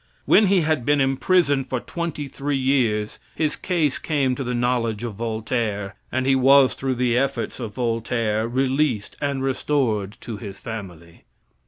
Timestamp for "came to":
3.99-4.43